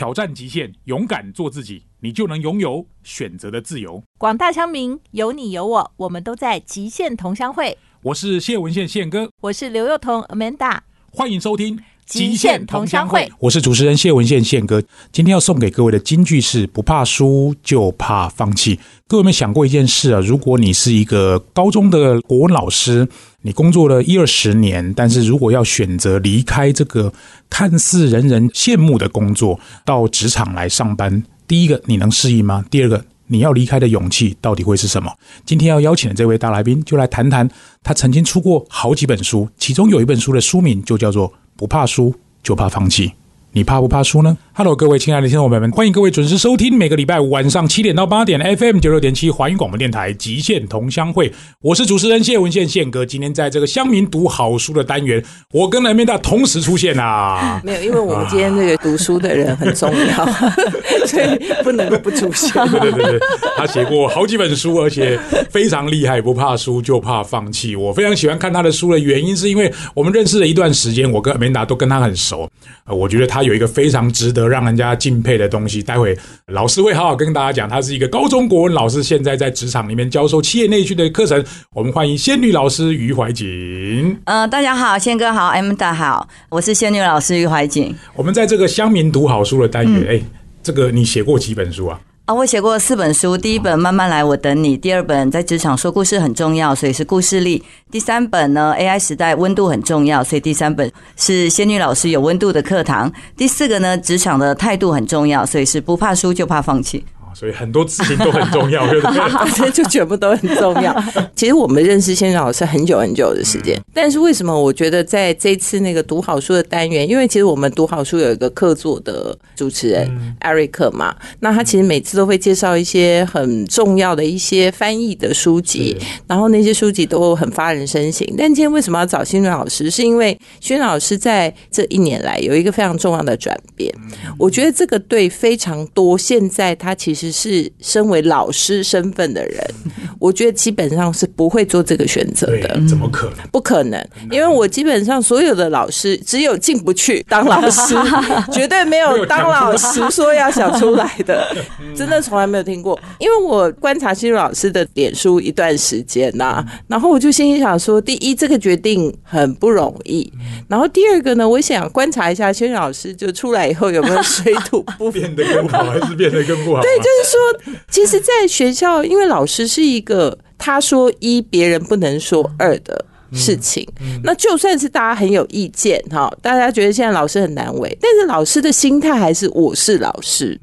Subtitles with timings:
[0.00, 4.02] 挑战极限，勇敢做自己，你就能拥有选择的自由。
[4.16, 7.76] 广大乡民，有你有我，我们都在极限同乡会。
[8.00, 10.78] 我是谢文宪宪哥，我是刘幼彤 Amanda，
[11.12, 11.76] 欢迎收听
[12.10, 13.20] 《极限同乡会》。
[13.38, 18.80] 我是主持人谢文宪宪哥，今天要送给各位的金句是：不怕输，就怕放弃。
[19.06, 20.18] 各位有没有想过一件事啊？
[20.18, 23.06] 如果你是一个高中的国文老师，
[23.42, 27.12] 你工作了一二十年，但是如果要选择离开这个
[27.48, 32.64] 看似人人羡慕的工作，到职场来上班，第一个你能适应吗？
[32.68, 33.04] 第二个？
[33.32, 35.08] 你要离开的勇气到底会是什么？
[35.46, 37.48] 今天要邀请的这位大来宾，就来谈谈
[37.80, 41.28] 他曾经出过好几本书，其中有一本书的书名就叫做
[41.60, 43.08] 《不怕输，就怕放弃》。
[43.52, 51.28] 你怕不怕输呢？Hello，各位亲爱的听众朋友们，欢迎各位准时收听每个礼拜五晚上七点到八点 FM 九六点七华语广播电台《极限同乡会》，
[51.60, 53.04] 我是主持人谢文宪宪哥。
[53.04, 55.20] 今天在这个乡民读好书的单元，
[55.52, 57.60] 我跟雷面大同时出现啊！
[57.66, 60.26] 没有，因为我们今天这个读书的人很重要，
[61.06, 62.52] 所以不能够不出现。
[62.68, 63.20] 对对对对，
[63.56, 65.18] 他写过好几本书，而且
[65.50, 67.74] 非常厉害，不怕输就怕放弃。
[67.74, 72.48] 我非常喜欢看他的书的原因，是因为我们认识了一段时间，我跟梅达都跟他很熟。
[72.84, 73.39] 呃，我觉得他。
[73.40, 76.14] 他有一个非常值得让人家敬佩的东西，待会
[76.48, 77.66] 老师会好好跟大家讲。
[77.66, 81.42] 他是一个高中国文老师，现在在职场里面教授企业内训的课程。
[81.74, 84.14] 我们欢迎仙女老师于怀瑾。
[84.24, 87.96] 呃，大家好，仙哥好，M 大好，我是仙女老师于怀瑾。
[88.14, 90.22] 我们在这个乡民读好书的单元，哎，
[90.62, 91.98] 这个你写过几本书啊？
[92.32, 107.04] 我写过四本书，第一本慢慢来，我等你；第二本在职场说故事很重要，所以是故事力；第三本呢，AI 时代温度很重要，所以第三本是仙女老师有温度的课堂；第四个呢，职场的态度很重要，所以是不怕输就怕放弃。
[107.40, 109.70] 所以很多事情都很重要， 对不对？
[109.70, 110.94] 就全部都很重要。
[111.34, 120.06] 其实我们认识先生老师很久很久的时间，但是为什么我觉得在这次那个读好书的单元，因为其实我们读好书有一个客座的主持人
[120.40, 125.96] 艾瑞克嘛，那他其实每次都会介绍一些很重要的一些翻译的书籍，
[126.26, 128.28] 然后那些书籍都很发人深省。
[128.36, 129.90] 但今天为什么要找新老师？
[129.90, 133.90] 是因为轩老师在这一年来有一个非常重要的转变，
[134.38, 137.29] 我觉得这个对非常多现在他其实。
[137.30, 139.64] 只是身为老师身份的人，
[140.18, 142.80] 我觉得基本上是不会做这个选择的。
[142.88, 143.46] 怎么可能？
[143.52, 147.94] 不可能，因为我基本上所有的老师，只有进不去当老师，
[148.52, 151.54] 绝对没有当老师说要想出来的，
[151.94, 152.98] 真的从来没有听过。
[153.18, 160.28] 因为我观察新老师的脸书一段时间呐，然后我就心里想说：第一，这个决定很不容易；
[160.68, 166.80] 然后第二个呢，我想观察一下新老师就出来以后有没有水土不变得更好，还是变得更不好？
[166.82, 167.09] 对，就。
[167.18, 173.86] 就是说，其实，在学校，因为老师是一个他说一，别人不能说二的事情。
[174.22, 180.58] 那就算是大家很有意见，哈，大家觉得现在老师很难为，但是老师的心态还是我是老师。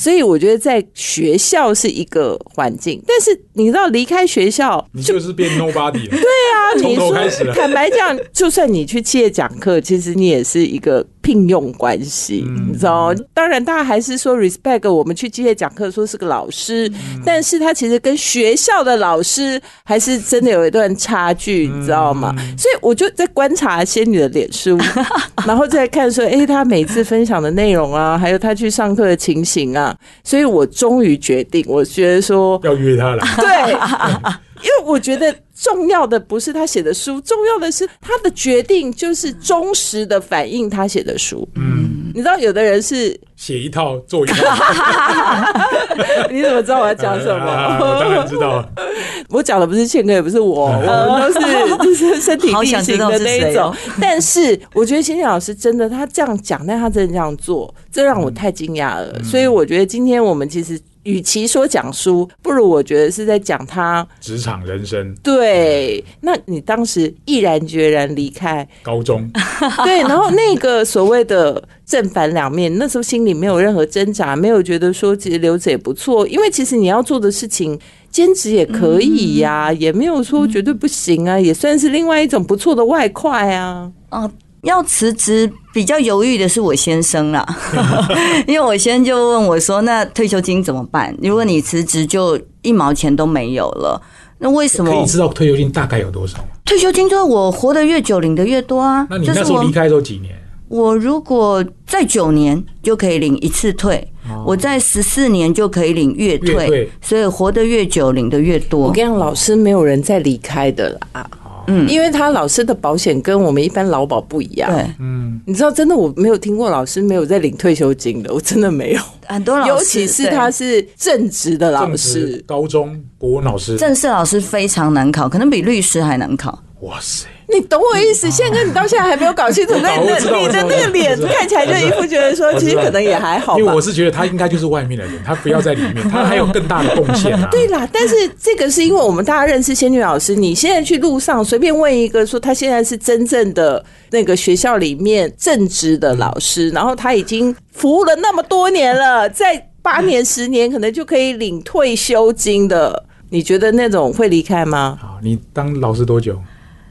[0.00, 6.16] 所以我觉得在学校是一个环境，但是你知道离开学校，你就是变 nobody 了。
[6.16, 7.12] 对啊，你说
[7.52, 16.90] 坦白讲，就算你去企业讲课，其实你也是一个聘用关系，你知道当然，大家还是说 respect 我们去企业讲课，说是个老师，
[17.22, 22.34] 但是他其实跟学校的老师还是真的有一段差距，你知道吗？
[22.56, 24.78] 所以我就在观察仙女的脸书，
[25.46, 29.89] 然后再看说，哎，他每次分享的内容啊，还有他去上课的情形啊。
[30.24, 33.24] 所以我终于决定，我觉得说要约他了。
[33.36, 33.74] 对，
[34.62, 41.46] 因为我觉得重要的不是他写的书，重要的是他的决定就是忠实的反映他写的书。
[41.56, 44.36] 嗯，你知道有的人是写一套做一套，
[46.30, 47.44] 你怎么知道我要讲什么？
[47.80, 48.64] 我当然知道，
[49.30, 53.74] 我讲的不是倩哥，也不是我， 我们都是就是身体力行的那一种。
[54.00, 57.72] 但是我觉得欣欣老师真的，他这样讲，但他真的这样做。
[57.92, 65.14] 这让我太惊讶了，所以我觉得今天我们其实与其说讲书，不如我觉得是在讲他职场人生。
[65.22, 69.30] 对，那你当时毅然决然离开高中，
[69.84, 77.78] 对，然后那个所谓的正反两面，那时候心里没有任何挣扎，没有觉得说其实留着也不错，因为其实你要做的事情
[78.10, 83.90] 兼职也可以呀，也没有说绝对不行啊，也算是另外一种不错的外快啊。
[84.10, 84.30] 哦。
[84.64, 87.46] 要辞职比较犹豫的是我先生啦，
[88.46, 91.16] 因为我先生就问我说：“那退休金怎么办？
[91.22, 94.00] 如果你辞职，就一毛钱都没有了。
[94.38, 94.90] 那为什么？
[94.90, 96.44] 可以知道退休金大概有多少吗？
[96.64, 99.06] 退休金就是我活得越久领的越多啊。
[99.10, 100.34] 那你那时候离开都几年？
[100.68, 104.06] 我如果在九年就可以领一次退，
[104.46, 108.86] 我在十四年就可以领月退，所以活得越久领的越多。
[108.86, 111.28] 我跟你讲，老师没有人再离开的啦。
[111.70, 114.70] 嗯因为他老师的保险跟我们一般劳保不一样。
[114.70, 119.00] 对，嗯，你知道，真的我没有听过老师没有在领退休金的，我真的没有。
[119.26, 126.58] 很多老师，尤其是他是正职的老正师，高中国文老师，正式老师非常难考，可能比律师还难考。
[126.80, 128.30] 哇塞，你懂我意思？
[128.30, 130.06] 宪哥，你到现在还没有搞清楚， 那你
[130.48, 133.80] 的那个脸看起来就一副觉得说，其实可能也还好因为我。
[133.80, 137.48] 是觉得他应该就是外面的人，他不要在里面， 他还有更大的贡献啊。
[137.50, 154.98] 对啦，但是这个是因为我们大家认识仙女老师，你现在去路上随便问一个说他现在是真正的那个学校里面正职的老师，然后他已经服务了那么多年了，在八年十年可能就可以领退休金的，你觉得那种会离开吗？
[155.00, 156.38] 好，你当老师多久？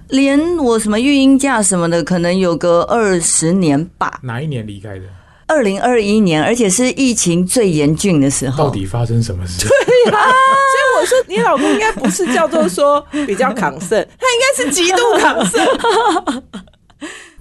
[0.09, 4.19] 连我什么育婴假什么的，可能有个二十年吧。
[4.23, 5.01] 哪一年离开的？
[5.47, 8.65] 二零二一年，而且是疫情最严峻的时候。
[8.65, 9.67] 到底发生什么事？
[9.67, 10.29] 对呀、啊
[10.69, 15.65] 所以我说，你老公应该不是叫做说比较抗胜，他应该是极度抗胜。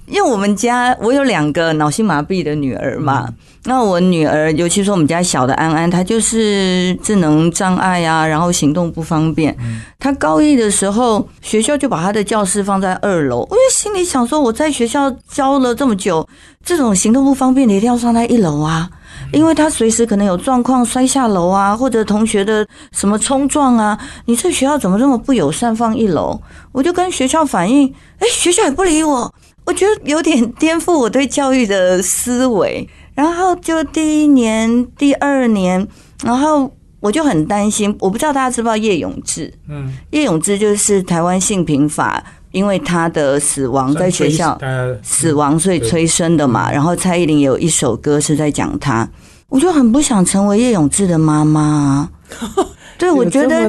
[0.09, 3.29] 因为我们家我有两个脑性麻痹的女儿嘛，
[3.65, 9.57] 那我女儿，尤其是我们家小的安安，她就是智能障碍啊，然后行动不方便。
[9.99, 16.27] 她高一的时候，学校就把她的教室放在二楼，我就心里想说，我在学校教了这么久，
[16.65, 18.89] 这种行动不方便的一定要上在一楼啊。
[19.33, 26.41] 因为她随时可能有状况摔下楼啊，或者同学的什么冲撞啊，你这学校怎么这么不友善放一楼？
[26.73, 29.31] 我就跟学校反映，哎，学校也不理我，
[29.69, 32.89] 我觉得有点颠覆我对教育的思维。
[33.15, 35.87] 然后就第一年、第二年，
[36.25, 39.53] 然后我就很担心，我不知道大家知不知道叶永志？
[39.69, 46.73] 嗯，叶永志就是台湾性平法，因为他的死亡在学校呃，死亡，所以催生的嘛。
[46.73, 49.07] 然后蔡依林有一首歌是在讲他，
[49.51, 52.11] 我就很不想成为叶永志的妈妈啊。
[52.99, 53.63] 对，我觉得？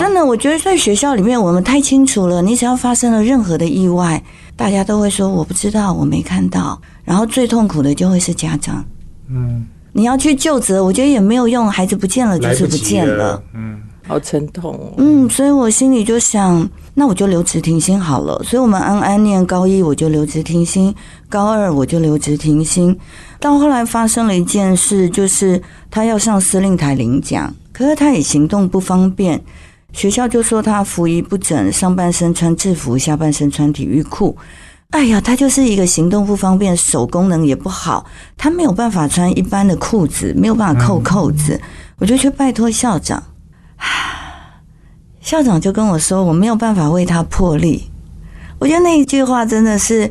[0.00, 4.22] 真的，我觉得在学校里面我们太清楚了，你只要发生了任何的意外，
[4.60, 8.84] 大家都会说我不知道，我没看到，然后最痛苦的就会是家长。
[9.30, 14.92] 嗯，你要去就责，我觉得也没有用，孩子不见了就是不见了。，嗯，好沉痛哦。
[14.98, 18.38] 嗯，所以我心里就想，那我就留职停薪好了。
[18.44, 20.92] 所以我们安安念高一，我就留职停薪；
[21.30, 22.94] 高二我就留职停薪。
[23.38, 29.42] 到后来发生了一件事，就是他要上司令台领奖，可是他也行动不方便，
[29.92, 34.36] 学校就说他服仪不整，上半身穿制服，下半身穿体育裤。
[34.90, 38.04] 哎呀，他就是一个行动不方便，手功能也不好，
[38.36, 41.60] 他没有办法穿一般的裤子，没有办法扣扣子。
[41.98, 43.22] 我就去拜托校长。
[45.20, 47.90] 校长就跟我说，我没有办法为他破例。
[48.58, 50.10] 我觉得那一句话真的是，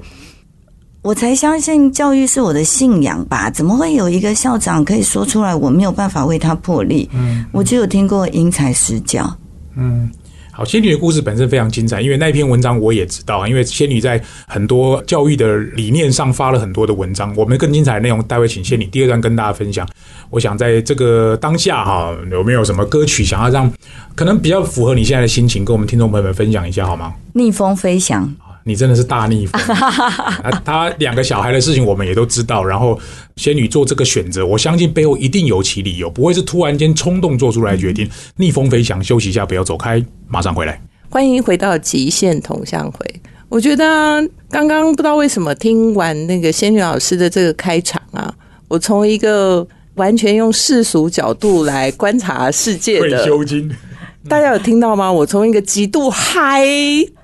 [1.02, 3.50] 我才相信教育是我的信仰吧？
[3.50, 7.10] 怎么会有一个校长可以说出来，我没有办法为他破例？
[7.12, 9.36] 嗯，我只有听过因材施教。
[9.80, 10.10] 嗯，
[10.52, 17.34] 好，仙女的故事本身非常精彩，因为那篇文章我也知道，因为仙女在很多教育的理念上发了很多的文章。
[17.36, 19.88] 我们更精彩的内容，待会请仙女第二段跟大家分享。
[20.30, 23.72] 我想在这个当下哈，有没有什么歌曲想要让
[24.16, 27.14] 可能比较符合你现在的心情，跟我们听众朋友们分享一下好吗？
[27.34, 30.62] 逆风飞翔，你真的是大逆风 啊！
[30.64, 33.00] 他两个小孩的事情我们也都知道，然后
[33.36, 38.10] 仙女做这个选择，我相信背后一定有其理由，不会是突然间冲动做出来的决定。
[38.36, 40.82] 逆风飞翔，休息一下，不要走开，马上回来。
[41.10, 43.22] 欢迎回到极限同乡会。
[43.50, 44.22] 我觉得啊
[44.52, 48.32] 刚刚不知道为什么听完那个仙女老师的这个开场啊，
[48.68, 53.70] 我从一个完全用世俗角度来观察世界退的，休金，
[54.28, 55.12] 大家有听到吗？
[55.12, 56.66] 我从一个极度嗨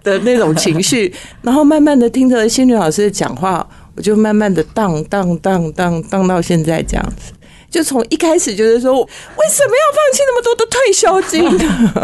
[0.04, 7.34] 的那种情绪， 然后慢慢的听着仙女老师的讲话，我就慢慢的荡荡荡荡荡到现在这样子。
[7.70, 11.44] 就从一开始就是说，为什么要放弃那么多的退休金？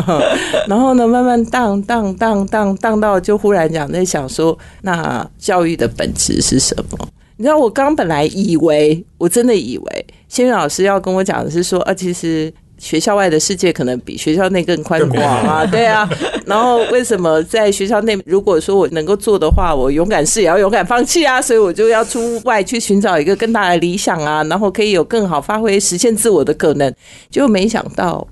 [0.67, 7.07] 然后呢，慢慢荡荡荡荡荡到，就忽然讲在想说，那教育的本质是什么？
[7.37, 16.09] 你知道，我刚本来以为，我真的以为仙女老师要跟我讲的是说，啊，其实学校外的世界可能比学校内更宽广啊，对啊。
[16.47, 26.91] 然后为什么在学校内，如果说我能够做的话，我勇敢试也要勇敢放弃啊，所以我就要出外去寻找一个更大的理想啊，然后可以有更好发挥、实现自我的可能。
[27.29, 28.27] 结果没想到，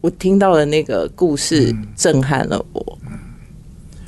[0.00, 2.98] 我听到的那个故事震撼了我。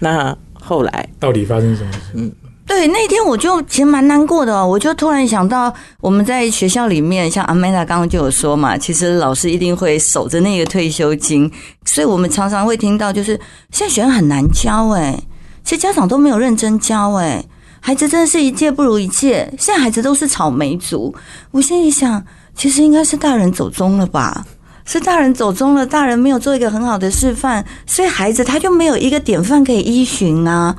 [0.00, 2.32] 那后来，到底发生什么事？
[2.66, 11.50] 对，那天我就其实蛮难过的、我就突然想到，我们在学校里面，像阿美达刚刚就有说嘛，其实老师一定会守着那个退休金，
[11.84, 13.38] 所以我们常常会听到，就是
[13.70, 15.14] 现在学生很难教哎，
[15.62, 17.44] 其实家长都没有认真教哎，
[17.80, 21.14] 孩子真的是一届不如一届，现在孩子都是草莓族，
[21.50, 22.24] 我心里想，
[22.56, 24.44] 其实应该是大人走中了吧。
[24.86, 30.76] 是大人走中了，大人没有做一个很好的示范，所以孩子他就没有一个典范可以依循啊。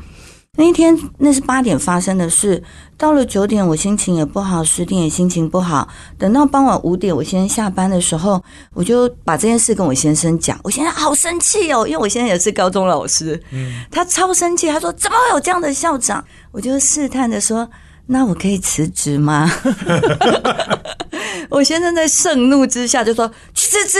[0.58, 2.64] 那一天那是八点发生的事，
[2.98, 5.88] 到了九点我心情也不好，十点也心情不好。
[6.18, 8.42] 等到傍晚五点我先下班的时候，
[8.74, 10.58] 我就把这件事跟我先生讲。
[10.64, 13.42] 我现在好生气哦，因为我现在也是高中老师，
[13.92, 16.24] 他超生气，他说怎么会有这样的校长？
[16.52, 17.70] 我就试探的说，
[18.08, 19.52] 那我可以辞职吗？
[21.50, 24.00] 我先生在盛怒之下就说去辞职，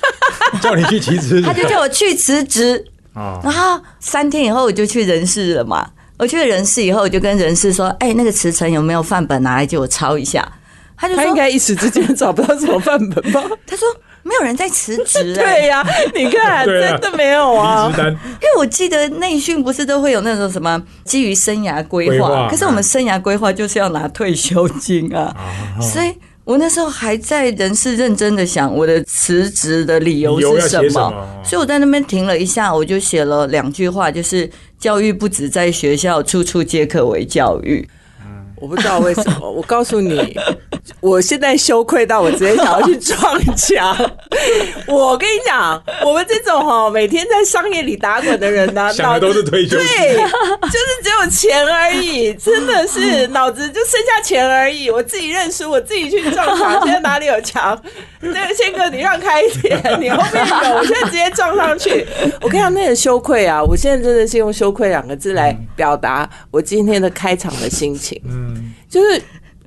[0.62, 2.82] 叫你去辞职， 他就叫我去辞职。
[3.14, 5.88] 啊，然后三天以后我就去人事了嘛。
[6.18, 10.46] 我去了人事以后，我就跟人事说：“哎、那个辞呈有没有范本拿来借我抄一下？”
[10.94, 13.88] 他就说他应该一时之间找不到什么范本吧？：“他说
[14.22, 15.82] 没有人在辞职、哎 对呀、
[16.14, 17.98] 你看，啊真的没有啊离职。
[18.02, 25.34] 单因为我记得内训不是都会有那种什么基于生涯规划，规划可是我们生涯规划就是要拿退休金啊，
[25.80, 26.14] 所以
[26.50, 37.88] 我那时候还在人事认真的想我的辞职的理由是什么，什么所以我在那边停了一下，我就写了两句话，就是教育不止在学校，处处皆可为教育。
[38.60, 40.36] 我不知道为什么， 我告诉你，
[41.00, 43.96] 我现在羞愧到我直接想要去撞墙。
[44.86, 54.90] 我跟你讲，我们这种哈每天在商业里打滚的人呢、 想的都是退休金对，就是只有钱而已，真的是脑子就剩下钱而已。
[54.90, 57.80] 我自己认输，我自己去撞墙，现在哪里有墙？
[58.20, 62.06] 那个宪哥，你让开一点，你后面有，我现在直接撞上去。
[62.42, 68.20] 我跟你讲，那个羞愧啊，我现在真的是用羞愧两个字来表达我今天的开场的心情。
[68.26, 68.49] 嗯，
[68.88, 69.22] 就是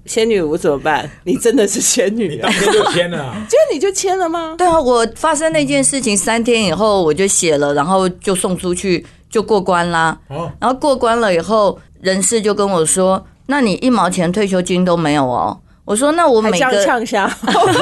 [0.05, 1.09] 仙女，我怎么办？
[1.23, 2.51] 你真的是仙女啊当！
[2.51, 4.55] 天就签了啊， 就你就签了吗？
[4.57, 10.19] 对啊，我发生那件事情三天以后我就写了，然后就送出去，就过关啦。
[10.27, 17.29] 哦，然后过关了以后，人事就跟我说：“那你一毛钱退休金都没有哦。”我说：“那我每个呛下，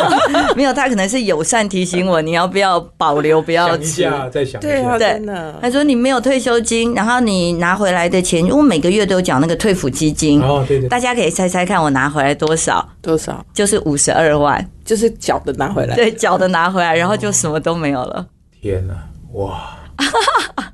[0.55, 4.01] 没有，他可能是友善提醒我，你要不要保留，不要想一吃。
[4.01, 5.59] 下，再想一对啊，真的。
[5.61, 13.45] 他说你没有退休金，然后你拿回来的钱，因为我每个月都有缴那个退抚基金，哦，对对，大家可以猜猜看我拿回来多少，多少？
[13.53, 15.95] 就是五十二万，就是缴的拿回来。
[15.95, 18.25] 对，缴的拿回来，然后就什么都没有了。
[18.59, 18.95] 天哪，
[19.33, 19.77] 哇，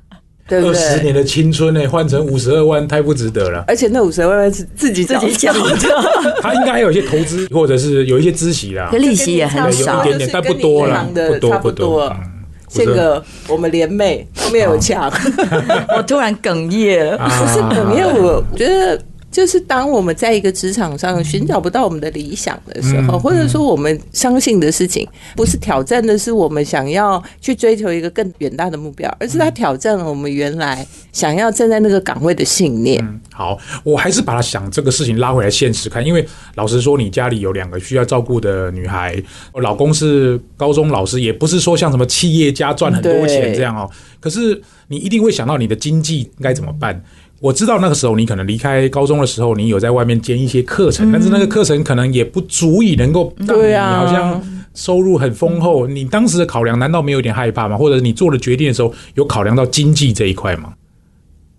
[0.48, 1.02] 对不二十？
[1.02, 3.62] 年的青春呢，换成五十二万，太不值得了。
[3.68, 5.88] 而且那五十二万是自己自己缴的，的，
[6.42, 10.08] 他应该还有一些投资，或者是有一些孳息啦可，利息也很少一。
[10.08, 11.86] 点点，但不多了，不的差不多不多。
[11.88, 12.08] 多。
[12.08, 12.16] 嗯
[12.68, 15.10] 宪哥，我们联袂后面有抢，
[15.96, 18.04] 我突然哽咽不是哽咽。
[18.22, 25.06] 我觉得，就是当我们在一个职场上寻找不到我们的理想的时候，嗯或者说我们相信的事情，
[25.36, 33.04] 不是挑战的是我们想要去追求一个更远大的目标，而是它挑战了我们原来想要站在那个岗位的信念。
[33.04, 39.14] 嗯，好，我还是把它想这个事情拉回来现实看，因为老实说，你家里有两个需要照顾的女孩，
[39.52, 43.88] 我老公是高中老师，也不是说像什么企业家赚很多钱这样哦。
[44.20, 47.04] 可是你一定会想到你的经济该怎么办。
[47.40, 54.42] 我知道那个时候你可能离开高中的时候，你有在外面兼一些课程，但是那个课程可能也不足以能够让你对啊好像
[54.74, 55.86] 收入很丰厚。
[55.86, 57.76] 你当时的考量难道没有点害怕吗？
[57.76, 60.72] 或者你做了决定的时候有考量到经济这一块吗？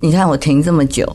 [0.01, 1.05] 你看我停这么久，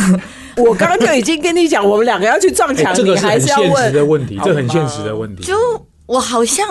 [0.56, 4.26] 我刚刚就已经跟你讲，我们两个要去撞哎墙，这个是很你还是要现实的问。
[4.26, 5.42] 题，这很现实的问题。
[5.42, 5.54] 就
[6.06, 6.66] 我好像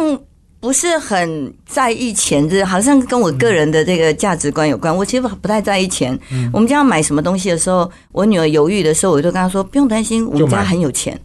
[0.63, 4.95] 不是很在意钱，这好像跟我个人的这个价值观有关。
[4.95, 6.17] 我其实不太在意钱。
[6.53, 11.19] 我们家要买什么东西的时候，我女儿犹豫的时候，我就跟她说不用担心，我们家很有钱。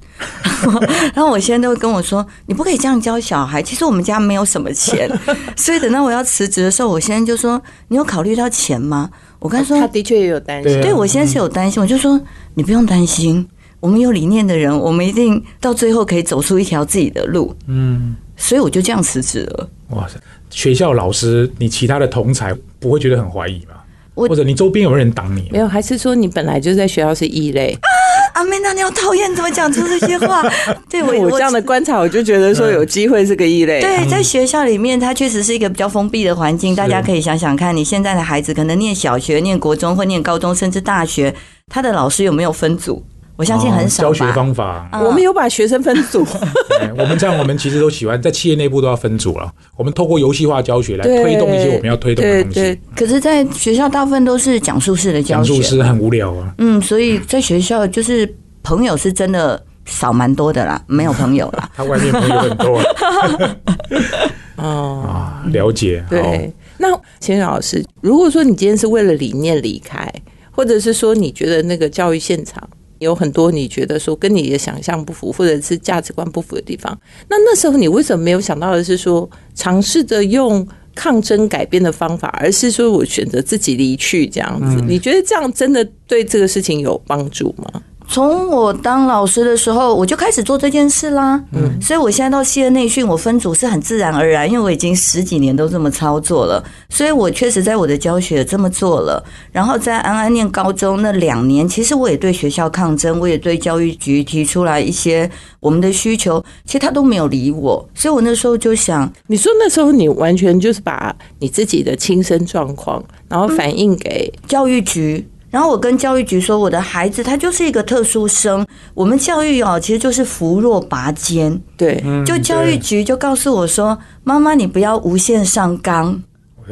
[1.14, 3.62] 然后我现在都会跟我说，你不可以这样教小孩。
[3.62, 5.08] 其实我们家没有什么钱，
[5.54, 9.08] 所以等到我要辞职的时候，我现在就说，你有考虑到钱吗？
[9.38, 12.20] 我跟她说，他的确也有担心对我现在是有担心，我就说
[12.54, 13.46] 你不用担心，
[13.78, 17.54] 我们有理念的人，我们一定到最后可以走出一条自己的路。
[17.68, 19.68] 嗯，所以我就这样辞职了。
[19.90, 20.18] 哇塞，
[20.48, 23.74] 学校老师，你其他的同才不会觉得很怀疑吗？
[24.14, 25.58] 我或者你周边有人挡你没？
[25.58, 27.76] 有，还是说你本来就在学校是异类？
[28.34, 30.42] 阿妹娜，你好讨厌，怎么讲出这些话？
[30.90, 33.80] 对我我这样的观察，我就觉得说有机会是个异类。
[33.80, 36.74] 对，在学校里面，它确实是一个比较封闭的环境。
[36.74, 41.34] 大家可以想想看，你现在的孩子可能念小学、念国中或念高中，甚至大学，
[41.68, 43.04] 他的老师有没有分组？
[43.38, 44.32] 我相信很少哦教学。
[44.32, 46.26] 方法，嗯我们有把学生分组，
[46.82, 49.50] 哎我们这样，我们其实都喜欢在企业内部都要分组了。
[49.76, 52.80] 我们透过游戏化教学来推动一些我们要推动的东对西。
[52.96, 58.28] 可是，在学校大部分都是讲述式的教学，讲述式很无聊啊，嗯，所以在学校就是
[58.64, 61.70] 朋友是真的少蛮多的啦，没有朋友啦。
[61.76, 62.80] 他外面朋友很多
[64.58, 66.02] 哦，啊，了解。
[66.02, 66.52] 好对。
[66.80, 66.88] 那
[67.20, 70.12] 钱老师，如果说你今天是为了理念离开，
[70.50, 72.62] 或者是说你觉得那个教育现场
[72.98, 76.98] 有很多你觉得说跟你的想象不符，或者是价值观不符的地方。
[77.28, 84.82] 那那时候你为什么没有想到的是说，尝试着用抗争改变的方法，而是说我选择自己离去这样子？
[84.86, 87.82] 你觉得这样真的对这个事情有帮助吗？
[88.10, 91.40] 从我当老师的时候，我就开始做这件事啦。
[91.52, 99.22] 嗯，所以我现在到西恩内训，我分组是很自然而然，因为我已经十几年都这么操作了，所以我确实在我的教学这么做了。
[99.52, 115.28] 然后在安安念高中那两年，其实我也对学校抗争，我也对教育局提出来一些我们的需求，其实他都没有理我，所以我那时候就想，你说那时候你完全就是把你自己的亲身状况，然后反映给教育局。
[115.50, 121.58] 然后我跟教育局说，我的孩子他就是一个特殊生，我们教育哦，其实就是扶弱拔尖。
[121.76, 126.22] 对，就教育局就告诉我说，妈妈你不要无限上纲。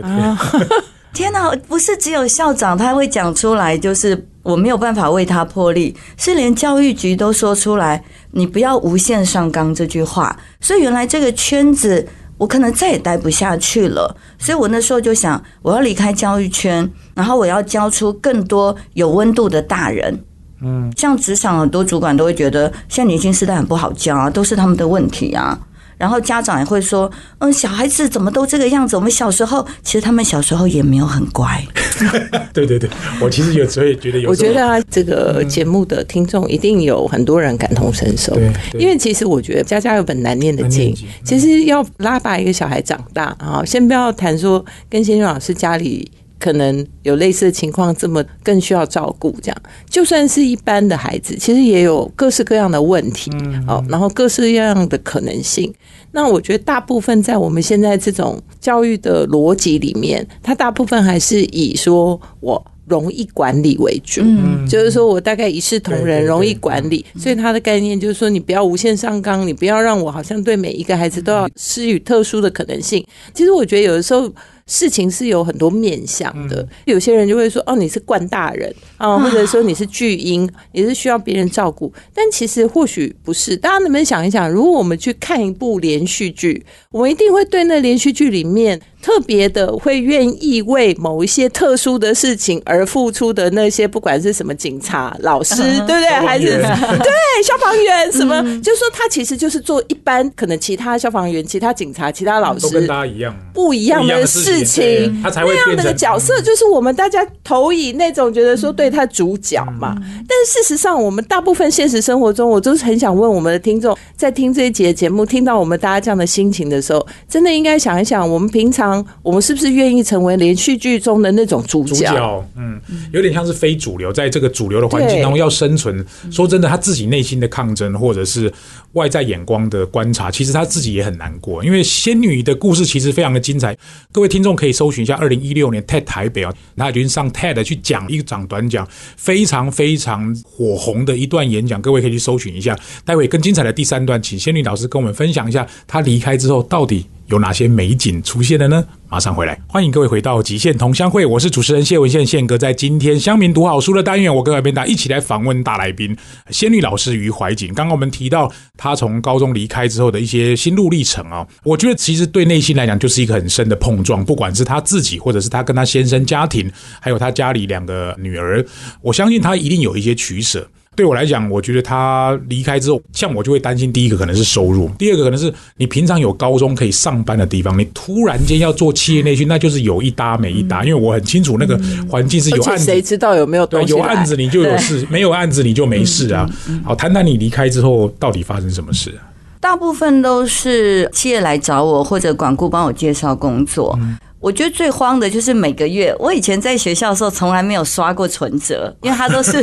[0.02, 0.38] 啊，
[1.14, 10.38] 天哪，不是只有校长他会讲出来，就是我没有办法为他破例，是连教育局都说出来，你不要无限上纲这句话。
[10.61, 12.06] 所以原来这个圈子。
[12.38, 20.25] 我可能再也待不下去了，所以我那时候就想，我要离开教育圈，然后我要教出更多有温度的大人。
[20.62, 25.59] 嗯，像职场很多主管都会觉得，现在年轻时代很不好教啊，都是他们的问题啊。
[25.97, 28.97] 然后家长也会说，嗯，小孩子怎么都这个样子？
[28.97, 31.62] 我们小时候，其实他们小时候也没有很乖。
[32.53, 32.88] 对对对，
[33.21, 34.29] 我其实有时候也觉得有。
[34.29, 38.35] 我觉得啊，这个节目的听众一定有很多人感同身受。
[38.35, 40.95] 对，因为其实我觉得家家有本难念的经。
[41.25, 46.11] 其实要拉拔一个小孩长大啊，先不要谈说跟先生老师家里。
[46.38, 49.35] 可能有类似的情况，这么更需要照顾。
[49.43, 53.31] 这样，就算是一般的孩子，其实也有各式各样的问题
[53.66, 55.73] 哦，然后各式各样的可能性。
[56.12, 67.05] 那我觉得，大部分在我们现在这种教育的逻辑里面，它大部分还是以说我容易管理为主，嗯就是说我大概一视同仁，容易管理。
[67.19, 73.05] 所以他的概念就是说，你不要无限上纲，你不要让我好像对每一个孩子都要施予特殊的可能性。
[73.35, 74.33] 其实我觉得有的时候。
[74.66, 83.56] 事情是有很多面向的，有些人就会说：“哦，你是惯大人啊， 或者说你是巨婴，你是需要别人照顾。”但其实或许不是。
[83.56, 88.80] 大家能不能想一想，如果我们去看一部连续剧，我们一定会对那连续剧里面。
[89.02, 95.54] 特别的会愿意为某一些特殊的事情而付出的那些，不管是什么警察、老师，
[95.86, 96.08] 对不对？
[96.26, 97.12] 还是对
[97.47, 98.43] 消防员什么？
[98.60, 109.97] 就是说，他其实就是做一般可能其他消防员、其他警察、其他老师跟大家一样不一样的事情，他才会那样的角色，就是我们大家投以那种觉得说对他主角嘛。
[109.99, 118.86] 但是事实上，我们大部分现实生活中，我都是很想问我们的听众，在听这一节节目，听到我们大家这样的心情的时候，真的应该想一想，我们平常。
[119.23, 122.45] 我们是不是愿意成为连续剧中的那种主角？
[122.56, 122.80] 嗯，
[123.12, 126.04] 有点像是非主流，在这个主流的环境当中要生存。
[126.30, 128.52] 说真的，他自己内心的抗争，或者是
[128.92, 131.64] 外在眼光的观察，其实他自己也很难过。
[131.64, 133.76] 因为仙女的故事其实非常的精彩，
[134.12, 142.78] 各位听众可以搜寻一下二零一六年 TED 台北啊，他已经上 TED 去讲一长短讲，非常非常火红的一段演讲，各位可以去搜寻一下。
[143.04, 147.06] 待会更精彩的第三段，请仙女老师跟我们分享一下他离开之后到底。
[147.26, 148.84] 有哪些美景出现了呢？
[149.08, 152.56] 马上回来，欢迎各位回到极限同乡会，我是主持人谢文宪宪哥。
[152.56, 156.17] 在今天乡民读好书的单元，我跟外边达一起来访问大来宾
[156.50, 157.75] 仙女老师于怀瑾。
[157.75, 168.65] 刚刚我们提到他从高中离开之后的一些心路历程啊，我觉得其实对内心来讲就是一个很深的碰撞，不管是他自己，或者是他跟他先生家庭，还有他家里两个女儿，
[169.02, 170.69] 我相信他一定有一些取舍。
[170.97, 180.82] 对我来讲，我觉得他离开之后，像我就会担心，第一个可能是收入，第二个可能是你平常有高中可以上班的地方，你突然间要做企业内训，那就是有一搭没一搭。
[180.85, 181.78] 因为我很清楚那个
[182.09, 186.49] 环境是有案子，谁知道有没有对有案子你就有事，没有案子你就没事啊。
[186.82, 189.15] 好，谈谈你离开之后到底发生什么事？
[189.61, 193.99] 大部分都是企业来找我，或者管顾帮我介绍工作。
[194.47, 199.61] 我觉得最慌的就是每个月，我以前在学校的时候从来没有刷过存折，因为它都是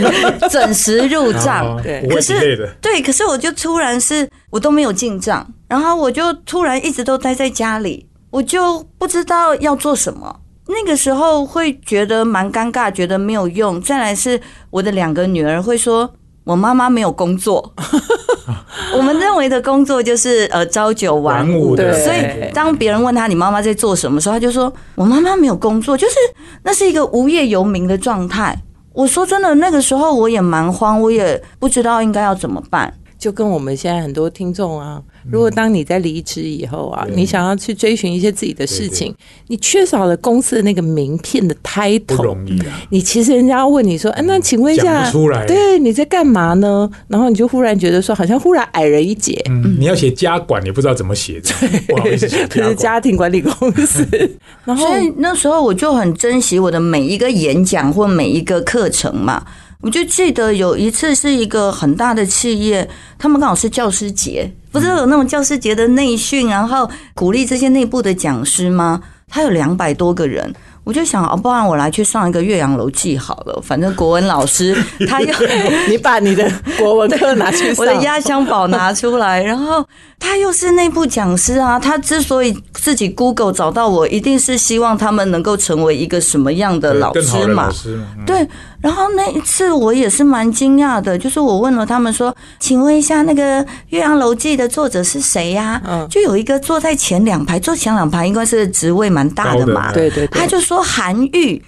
[0.51, 1.73] 准时入账。
[1.81, 10.41] 对，可是对，可是我就突然是我都没有进账，然后我就突然一直都待在家里，我就不知道要做什么。
[10.67, 13.81] 那个时候会觉得蛮尴尬，觉得没有用。
[13.81, 14.37] 再来是
[14.69, 16.13] 我的两个女儿会说。
[16.45, 17.73] 我妈妈没有工作，
[18.95, 26.15] 我们认为的工作就是呃朝九晚五的，所以当别人问他你妈妈在做什么时候，他就说我妈妈没有工作，就是
[26.63, 28.57] 那是一个无业游民的状态。
[28.93, 32.93] 我说真的，那个时候我也蛮慌，我也不知道应该要怎么办。
[33.17, 39.13] 就跟我们现在很多听众啊，如果当你在离职以后啊，你想要去追寻一些自己的事情，
[39.47, 42.81] 你缺少了公司的那个名片的不 title，容易啊。
[42.89, 46.89] 你其实人家要问你说，哎、那请问一下不出来，对，你在干嘛呢？
[47.07, 49.41] 然后你就忽然觉得说，好像忽然矮人一截。
[49.49, 51.41] 嗯，你要写家管，也不知道怎么写，
[51.87, 54.05] 不好意思写这是家庭管理公司，
[54.65, 59.45] 然后所以那时候我就很珍惜我的每一个演讲或每一个课程嘛。
[59.83, 69.01] 我就记得有一次是一个很大的企业，他们刚好是教师节，不是有那种教师节的内训，然后鼓励这些内部的讲师吗？
[69.29, 74.77] 他有两百多个人，我就想，哦，不然我来去上一个《岳阳楼记》好了，反正国文老师
[75.09, 75.33] 他又
[75.89, 79.83] 你把你的国文课拿去，我的压箱宝拿出来，然后
[80.19, 87.73] 他又是内部讲师啊，他之所以自己 Google 找到我，一定是希望他们能够成为一个什么样的老对更好师嘛的老。
[87.73, 88.47] 师嘛，嗯对，
[88.83, 101.63] 然后那一次我也是蛮惊讶的，就是我问了他们说，请问一下那个《岳阳楼记》的作者是谁呀、嗯就有一个坐在前两排，坐前两排应该是职位蛮大的嘛，对对对，他就说韩愈。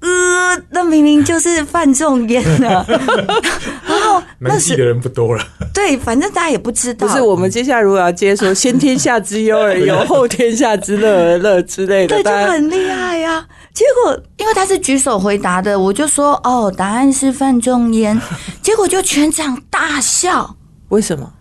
[0.00, 2.82] 呃，那明明就是范仲淹啊。
[3.86, 5.44] 然后那时的人不多了。
[5.74, 7.06] 对，反正大家也不知道。
[7.06, 18.20] 不是我们接下来如果要接说“先天下之忧而忧，后天下之乐而乐”之类的，对，就很厉害呀、结果因为他是举手回答的，我就说哦，答案是范仲淹。
[18.62, 20.56] 结果就全场大笑，
[20.88, 21.32] 为什么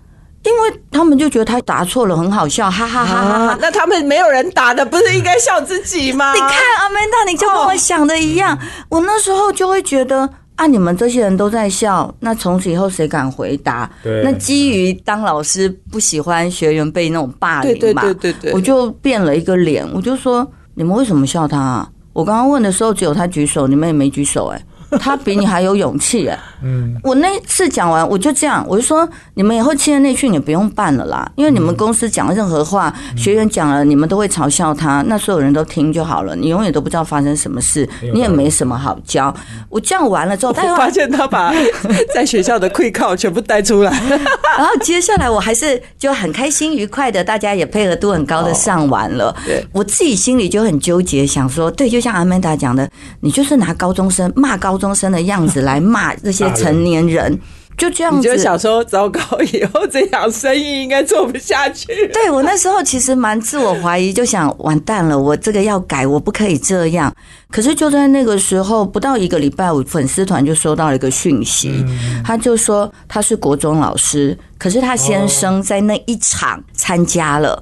[0.44, 3.58] 因为他们就觉得他答错了，很好笑，哈哈哈哈哈啊？
[3.60, 6.34] 那他们没有人答的，不是应该笑自己吗？
[6.34, 8.58] 你看阿曼达，你就跟我想的一样，
[8.90, 10.30] 我那时候就会觉得。
[10.60, 10.68] 啊！
[10.68, 13.90] 你们这些人都在笑，那从此以后谁敢回答？
[14.04, 21.90] 对那基于当老师不喜欢学员被那种霸凌嘛，对对对对对我就变了一个脸，我就说：你们为什么笑他啊？
[22.14, 24.62] 我刚刚问的时候只有他举手，你们也没举手、哎，
[25.00, 26.40] 他比你还有勇气、哎。
[26.62, 39.34] 嗯，我那次讲完，我就这样，我就说你们以后企业内训你不用办了啦，因为你们公司讲任何话，学员讲了，你们都会嘲笑他，那所有人都听就好了，你永远都不知道发生什么事，你也没什么好教。
[39.70, 41.54] 我这样完了之后，发现他把
[42.14, 43.92] 在学校的 quick call 全部带出来，
[44.58, 49.34] 然后接下来我还是就很开心愉快的，大家也配合度很高的上完了。
[49.46, 52.90] 对我自己心里就很纠结，想说，对，就像阿曼达讲的，
[53.22, 57.38] 你就是拿高中生骂高中生的样子来骂这些成年人，
[57.78, 58.18] 就这样子。
[58.18, 59.20] 你就想说，糟糕，
[59.54, 62.08] 以后这样生意应该做不下去。
[62.14, 67.14] 对我那时候其实蛮自我怀疑，就想完蛋了，我这个要改，我不可以这样。
[67.52, 71.86] 可是就在那个时候，不到一个礼拜，我粉丝团就收到了一个讯息，
[72.24, 77.62] 他就说他是国中老师，可是他先生在那一场参加了。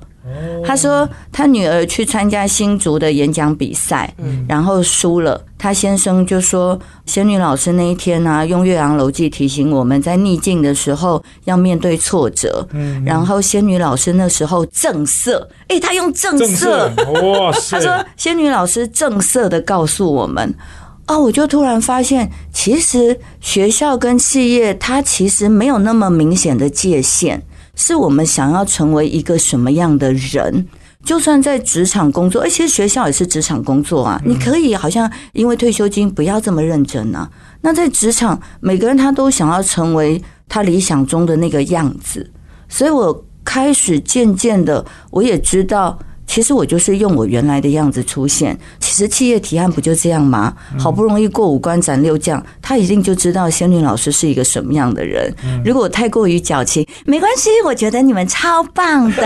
[0.66, 4.14] 他说他女儿去参加新竹的演讲比赛，
[4.48, 5.44] 然后输了。
[5.58, 12.68] 他先生就说，仙女老师那一天呢、用《岳阳楼记》提醒我们在逆境的时候要面对挫折。
[13.06, 16.92] 然后仙女老师那时候正色，哎，他用正色，，
[17.24, 17.80] 哇塞！
[17.80, 20.54] 他说仙女老师正色的告诉我们。
[21.08, 27.42] 哦，我就突然发现，其实学校跟企业，它其实没有那么明显的界限，
[27.78, 30.68] 是我们想要成为一个什么样的人。
[31.06, 37.30] 就算在职场工作，而且学校也是职场工作啊，你可以好像因为退休金不要这么认真啊。
[37.62, 42.30] 那在职场，每个人他都想要成为他理想中的那个样子，
[42.68, 45.98] 所以我开始渐渐的，我也知道。
[46.28, 48.56] 其实我就是用我原来的样子出现。
[48.80, 50.54] 其实企业提案不就这样吗？
[50.78, 55.34] 好不容易过五关斩六将，他一定就知道仙女老师是一个什么样的人。
[55.64, 59.24] 如果我太过于矫情，没关系，我觉得你们超棒的。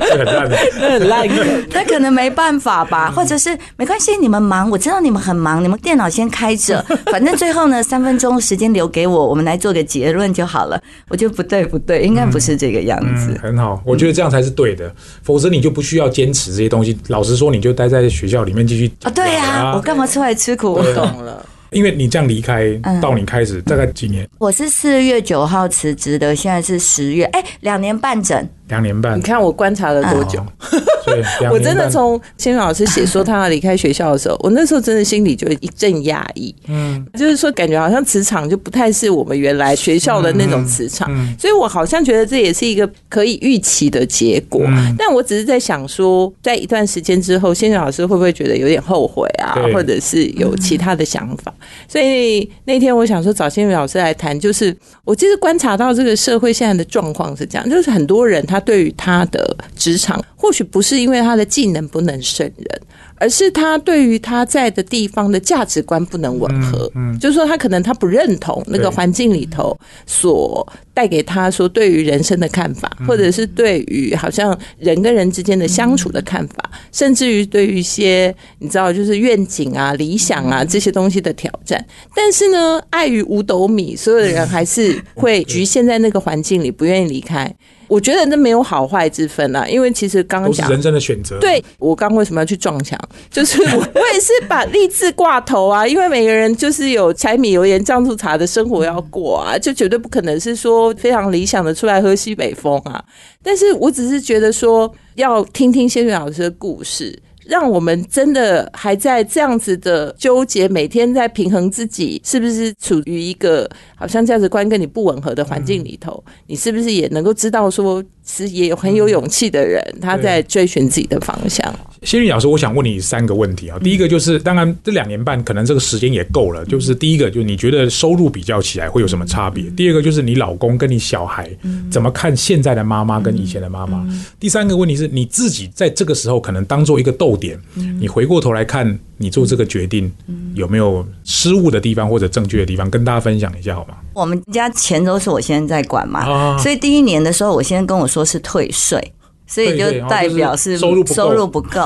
[0.00, 0.58] 这很烂的。
[0.80, 10.80] 那很烂梗， 那可能没办法吧，或者是没关系，你们忙，我知道你们很忙，你们电脑先开着， 反正最后呢，三分钟时间留给我，我们来做个结论就好了。
[11.08, 13.50] 我觉得不对，不对，应该不是这个样子嗯，。
[13.52, 14.92] 很好，我觉得这样才是对的，
[15.22, 16.98] 否则你就不需要坚持这些东西。
[17.08, 20.72] 老实说，你就待在学校里面继续啊，对呀、我干嘛出来吃苦？
[20.72, 21.44] 我懂了。
[21.70, 28.46] 因为你这样离开嗯到你开始大概几年，我是四月九号辞职的，现在是十月，哎，两年半整。
[28.72, 30.44] 两年半你，看我观察了多久？
[31.52, 36.54] 我真的从仙女老师写说他要离开学校的时候，我那时候真的心里就一阵压抑。
[36.68, 44.62] 嗯就是说，感觉好像磁场就不太是我们原来学校的那种磁场，嗯所以我好像觉得这也是一个可以预期的结果。
[44.66, 51.52] 嗯但我只是在想说，在一段时间之后，仙女老师会不会觉得有点后悔啊，或者是有其他的想法？
[51.88, 62.80] 所以那天我想说找仙女老师来谈，就是我其实观察到这个社会现在的状况是这样，就是很多人他对于他的职场或许不是是因为他的技能不能胜任，
[63.14, 66.90] 而是他对于他在的地方的价值观不能吻合。
[66.94, 81.82] 嗯，就是说他可能他不认同那个环境里头所带给他说对于人生的看法，或者是对于好像人跟人之间的相处的看法，甚至于对于一些你知道就是愿景啊、理想啊这些东西的挑战。
[82.14, 87.50] 但是呢，碍于五斗米，所有的人还是会局限在那个环境里，不愿意离开。
[87.92, 91.38] 我觉得那没有好坏之分啊，因为其实刚刚讲人生的选择。
[91.38, 92.98] 对我刚为什么要去撞墙？
[93.30, 103.04] 就是我 我也是把励志挂头啊，因为每个人就是有柴米油盐酱醋茶的生活要过啊，就绝对不可能是说非常理想的出来喝西北风啊。
[103.42, 107.18] 但是我只是觉得说，要听听仙女老师的故事。
[107.46, 118.02] 让我们真的还在这样子的纠结，每天在平衡自己是不是处于一个好像价值观跟你不吻合的环境里头，你是不是也能够知道说，
[118.34, 121.62] 是也有很有勇气的人，他在追寻自己的方向。
[122.02, 123.78] 仙女老师，我想问你三个问题啊。
[123.80, 126.64] 第一个就是，当然这两年半可能这个时间也够了。
[126.64, 129.64] 就是第一个，就是你觉得收入比较起来会有什么差别？
[129.76, 131.48] 第二个就是你老公跟你小孩
[131.90, 134.04] 怎么看现在的妈妈跟以前的妈妈？
[134.40, 137.60] 第三个问题是你自己在这个时候可能当做一个逗点，
[138.00, 140.12] 你回过头来看你做这个决定
[140.54, 143.94] 有没有失误的地方或者正确的地方，跟大家分享一下好吗？
[144.12, 149.12] 我们家钱都是我先在管嘛，啊所以第一年的时候，我先跟我说是退税。
[149.44, 151.82] 所以就代表是收入不够收入不够，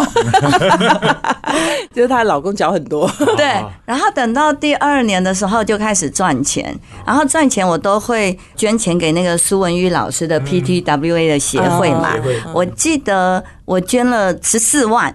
[1.93, 3.69] 就是她老公缴很多，对啊。
[3.85, 12.15] 然后等到第二年的时候就开始赚钱，然后赚钱我都会捐钱给那个苏文玉老师的 PTWA 的协会嘛。
[12.55, 15.13] 我记得我捐了十四万，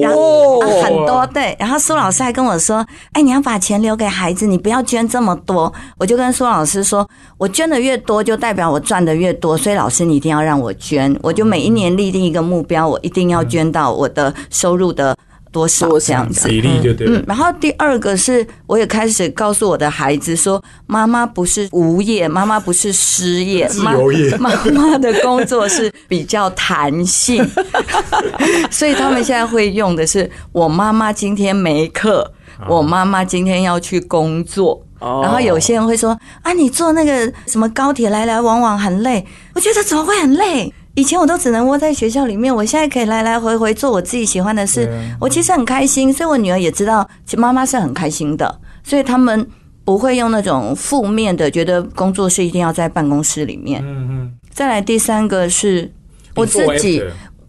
[0.00, 7.08] 然哦后、啊很多对，然后苏老师还跟我说：“哎，你要把钱留给孩子，你不要捐这么多。”我就跟苏老师说
[7.38, 11.16] ：“我捐的越多，就代表我赚的越多，所以老师你一定要让我捐。
[11.22, 15.16] 我就每一年立定一个目标，我一定要捐到我的收入的
[15.52, 27.48] 多少这样子。”比例就对嗯，然后第二个是，我也开始告诉我的孩子说，妈妈不是无业，妈妈不是失业， 自由业妈妈妈的工作是比较弹性，
[28.70, 32.32] 所以他们现在会用的是，我妈妈今天没课，
[32.68, 34.84] 我妈妈今天要去工作。
[35.00, 40.72] 然后有些人会说啊，你坐那个什么高铁来来往往很累，我觉得怎么会很累？
[40.94, 46.12] 以前我都只能窝在学校里面，我现在可以来来回回做我自己喜欢的事啊，我其实很开心。
[46.12, 49.46] 所以我女儿也知道，其实妈妈是很开心的，所以他们
[49.84, 53.82] 不会用那种负面的，觉得工作是一定要在办公室里面。
[53.84, 55.90] 嗯嗯，再来第三个是
[56.34, 57.02] 我自己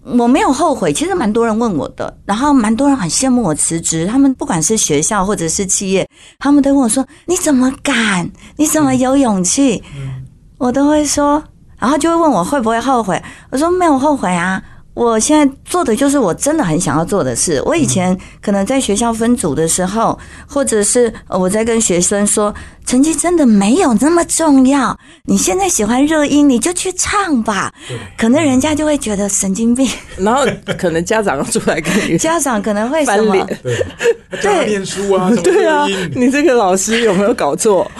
[0.06, 4.06] 我没有后悔，其实蛮多人问我的，然后蛮多人很羡慕我辞职。
[4.06, 6.06] 他们不管是学校或者是企业，
[6.40, 8.30] 他们都问我说：“你怎么敢？
[8.58, 9.82] 你怎么有勇气？”
[10.60, 11.42] 我都会说，
[11.84, 13.22] 然后就会问我会不会后悔。
[13.50, 17.62] 我说没有后悔啊，我现在做的就是我真的很想要做的事。
[17.66, 20.18] 我以前可能在学校分组的时候，
[20.48, 24.98] 或者是呃我在跟学生说，成绩真的没有那么重要。
[25.26, 27.74] 你现在喜欢热音，你就去唱吧。
[28.18, 30.46] 可能人家就会觉得神经病，然后
[30.78, 33.34] 可能家长出来跟你 家长可能会什么？
[33.34, 33.60] 翻脸，
[34.42, 37.92] 对，念书啊，对啊，你这个老师有没有搞错？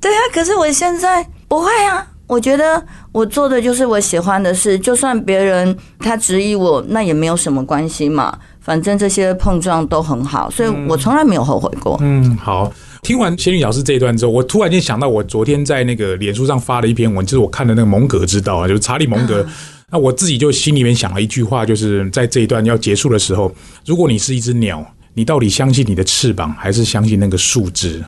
[0.00, 2.04] 对啊，可是我现在不会啊。
[2.32, 8.38] 我觉得我做的就是我喜欢的事，就算别人他质疑我，那也没有什么关系嘛。
[8.58, 11.98] 反正这些碰撞都很好，所以我从来没有后悔过。
[12.00, 12.72] 嗯，好。
[13.02, 19.44] 听完仙女老师这一段之后，我突然间想到，我昨天在那个脸书上发了一篇文，就是我看的那个蒙格之道啊，就是查理蒙格。
[19.90, 23.52] 那我自己就心里面想了一句话，就是在这一段要结束的时候，
[23.84, 28.00] 如果你是一只鸟，你到底相信你的翅膀，还是相信那个树枝？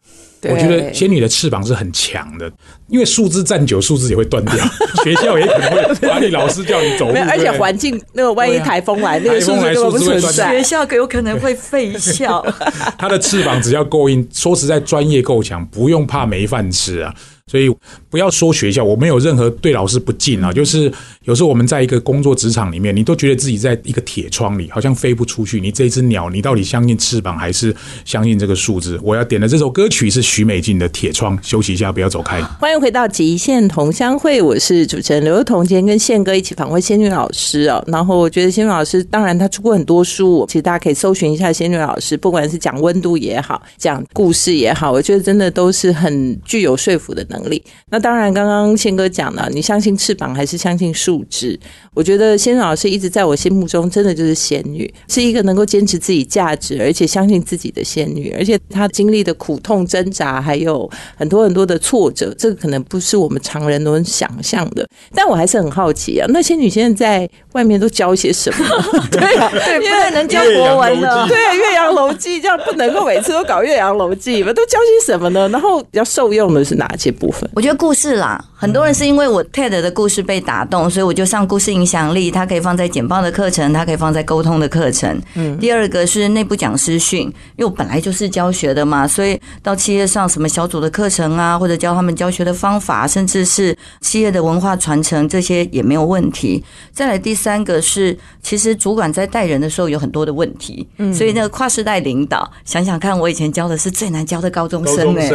[0.51, 2.51] 我觉得仙女的翅膀是很强的，
[2.89, 4.55] 因为树枝站久，树枝也会断掉。
[5.05, 10.63] 学校也可能会管理老师叫你走路，没有，而且环境那个万一台风来，那个台风来数字根本不存在。
[10.63, 12.45] 校有可能会废校。
[12.99, 17.15] 他的翅膀只要够硬，说实在，专业够强，不用怕没饭吃啊。
[17.47, 17.69] 所以
[18.15, 20.53] 不要说学校，我没有任何对老师不敬啊。
[20.53, 20.89] 就是
[21.25, 25.61] 有时候我们在一个工作职场里面，你都觉得自己在一个铁窗里，好像飞不出去。
[25.61, 27.75] 你这只鸟，你到底相信翅膀还是
[28.05, 29.01] 相信这个数字？
[29.03, 32.41] 我要点的这首歌曲是许美静的《铁窗》，休息一下，不要走开。
[32.61, 37.83] 欢迎回到极限同乡会，我是主持人刘幼彤，今天跟宪哥一起访问仙女老师哦。
[37.89, 47.61] 然后我觉得仙女老师，当然她出过很多书，其实大家可以搜寻一下仙女老师，不管是讲温度也好，讲故事也好，我觉得真的都是很具有说服的能力。
[47.91, 51.59] 那当然，刚刚宪哥讲了，你相信翅膀还是相信树枝？
[51.95, 58.31] 我觉得仙女老师一直在我心目中真的就是仙女，是一个能够坚持自己价值，而且相信自己的仙女。
[58.37, 64.87] 而且她经历的苦痛挣扎，还有很多很多的挫折，这个可能不是我们常人能想象的。
[65.15, 68.67] 但我还是很好奇啊，那仙女现在在外面都教些什么？
[69.11, 71.27] 对啊， 对，不太能教国文了。
[71.27, 74.53] 对啊，岳阳楼记这样不能够每次都搞岳阳楼记吧？
[74.53, 75.49] 都教些什么呢？
[75.49, 77.49] 然后比较受用的是哪些部分？
[77.55, 85.19] 我觉得故事啦，很多人是因为我 TED 的故事被打动，所以我就上故事影响力，它可以放在简报的课程，它可以放在沟通的课程。
[85.35, 96.63] 嗯，第二个是内部讲师训，因为我本来就是教学的嘛，所以到企业上什么小组的课程啊，或者教他们教学的方法，甚至是企业的文化传承，这些也没有问题。
[96.93, 101.13] 再来第三个是，其实主管在带人的时候有很多的问题，嗯。
[101.13, 105.29] 所以那个跨世代领导，想想看，我以前教的是最难教的高中生哎，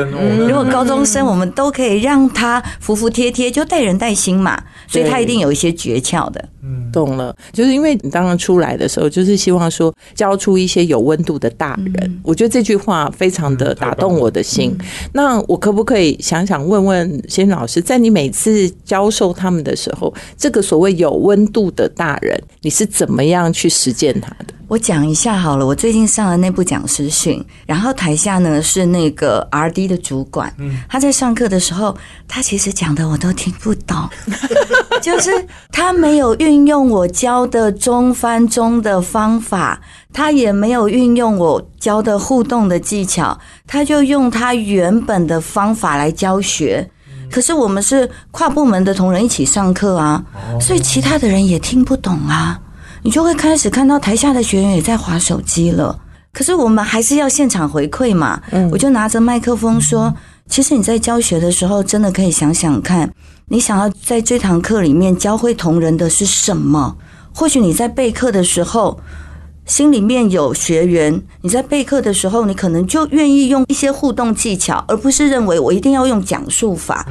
[0.48, 2.49] 如果高中生我们都可以让他
[2.80, 4.58] 服服帖帖，就带人带心嘛，
[4.88, 6.50] 所以他一定有一些诀窍的。
[6.64, 12.22] 嗯懂了，就是因为你刚刚出来的时候，就是希望说教出一些有温度的大人。
[12.24, 14.76] 我觉得这句话非常的打动我的心。
[15.14, 24.54] 那我可不可以想想问问仙老师，在你每次教授他们的时候，这个所谓有温度的大人，你是怎么样去实践他的？
[24.70, 30.54] 我讲一下好了，我最近上了那部讲师训，然后台下呢是那个 R D 的主管，
[30.88, 34.08] 他在上课的时候，他其实讲的我都听不懂，
[35.02, 35.32] 就是
[35.72, 39.82] 他没有运用我教的中翻中的方法，
[40.14, 46.88] 他也没有运用我教的互动的技巧，他就用他原本的方法来教学。
[47.32, 50.24] 可是我们是跨部门的同仁一起上课啊，
[50.62, 52.60] 所以其他的人也听不懂啊。
[53.04, 55.98] 你就会开始看到台下的学员也在划手机了，
[56.34, 58.42] 可是我们还是要现场回馈嘛。
[58.72, 60.14] 我就拿着麦克风说
[60.50, 63.12] ：“其实你在教学的时候，真的可以想想看，
[63.48, 66.98] 你想要在这堂课里面教会同仁的是什么？
[67.34, 69.00] 或许你在备课的时候，
[69.66, 77.08] 心里面有学员，你在备课的时候，你可能就愿意用一些互动技巧，而不是认为我一定要用讲述法。”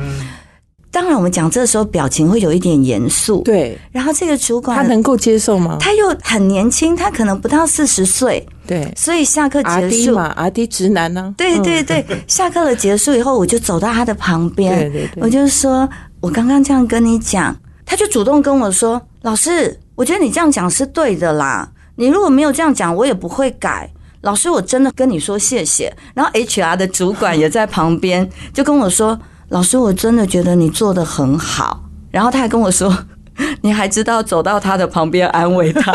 [0.99, 3.41] 当然，我们讲这时候表情会有一点严肃。
[3.43, 5.77] 对，然后这个主管他能够接受吗？
[5.79, 8.45] 他又很年轻，他可能不到四十岁。
[8.67, 11.33] 对，所以下课结束嘛，阿 D 直男呢？
[11.37, 15.89] 对对对，下课了结束以后，我就走到他的旁边，对对对，我就说，
[16.21, 17.57] 我刚刚这样跟你讲，
[17.87, 23.89] 他就主动跟我说，老师，我觉得你这样讲是对的啦，你如果没有这样讲，我也不会改。
[24.23, 25.97] 老师，我真的跟你说谢谢。
[26.13, 29.17] 然后 HR 的主管也在旁边，就跟我说。
[29.49, 31.85] 老师，我真的觉得你做的很好。
[32.11, 32.97] 然后他还跟我说。
[33.63, 35.93] 你还知道走到他的旁边安慰他？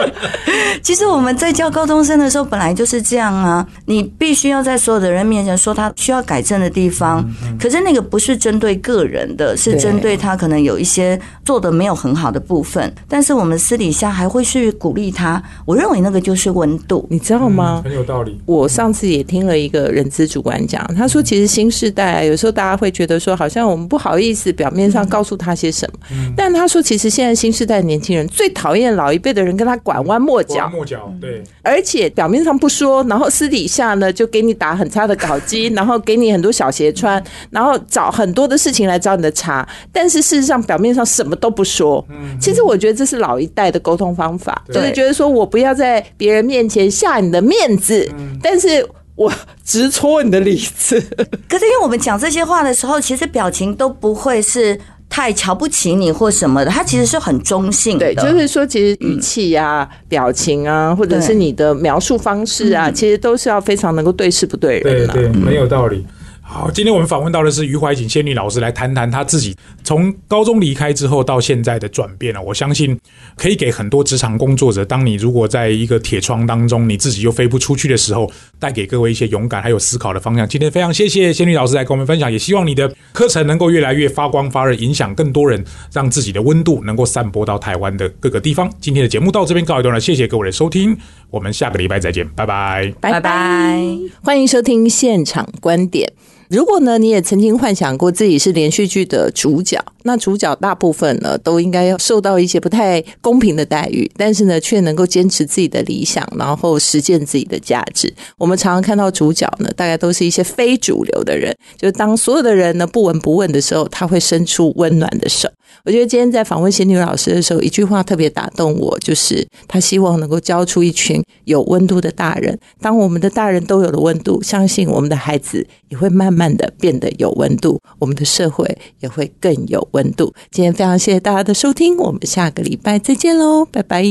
[0.82, 3.66] 其实我们在教高中生的时候，本来就是这样啊。
[3.86, 7.24] 你必须要在所有的人面前说他需要改正的地方，
[7.60, 12.92] 可是那个不是针对个人的，是针对他可能有一些做的没有很好的部分。
[13.08, 15.42] 但是我们私底下还会去鼓励他。
[15.66, 17.82] 我认为那个就是温度，你知道吗？
[17.84, 18.40] 很有道理。
[18.46, 25.98] 我上次也听了一个人资主管讲，他说其实新时代有时候大家会觉得说，好像我们不好意思表面上告诉他些什么，
[26.36, 42.04] 但他说其实现在新时代的年轻人最讨厌老一辈的人跟他拐弯抹角，抹角对，而且表面上不说，然后私底下呢就给你打很差的稿机，然后给你很多小鞋穿，然后找很多的事情来找你的茬，但是事实上表面上什么都不说。
[42.10, 48.08] 嗯，其实我觉得这是老一代的沟通方法，就是觉得说我不要在别人面前下你的面子，
[48.42, 49.32] 但是我
[49.64, 51.00] 直戳你的里子。
[51.48, 54.78] 可是因为我们讲这些话的时候，其实表情都不会是。
[55.10, 58.14] 太瞧不起你或什么的，他其实是很中性的。
[58.14, 65.06] 对，就是说，其实语气啊、表情啊，或者是你的描述方式啊，其实都是要非常能够对事不对人。
[65.08, 66.06] 对对，很有道理。
[66.52, 72.42] 好，今天我们访问到的是余怀瑾仙女老师，来谈谈她自己从高中离开之后到现在的转变了。
[72.42, 72.98] 我相信
[73.36, 80.46] 可以给很多职场工作者，当你如果在一个铁窗当中，你自己又飞不出去的时候，带给各位一些勇敢还有思考的方向。
[80.46, 88.68] 今天非常谢谢仙女老师来跟我们分享，也希望你的课程能够越来越发光发热，影响更多人，让自己的温度能够散播到台湾的各个地方。
[88.80, 90.98] 今天的节目到这边告一段落，谢谢各位的收听，
[91.30, 93.80] 我们下个礼拜再见，拜拜，拜拜，
[94.24, 96.12] 欢迎收听现场观点。
[96.50, 108.12] 如果呢，你也曾经幻想过自己是连续剧的主角，那主角大部分呢都应该要受到一些不太公平的待遇，但是呢却能够坚持自己的理想，然后实践自己的价值。
[108.36, 115.48] 我们常常看到主角呢，大概都是一些非主流的人，就是当所有的人呢不闻不问的时候，他会伸出温暖的手。
[115.84, 122.58] 我觉得今天在访问仙女老师的时候，一句话特别打动我，就是他希望能够教出一群有温度的大人。
[122.80, 128.64] 当我们的大人都有了温度，相信我们的孩子也会慢慢的变得有温度，我们的社会
[129.00, 130.32] 也会更有温度。
[130.50, 134.02] 今天非常谢谢大家的收听，我们下个礼拜再见喽，拜拜。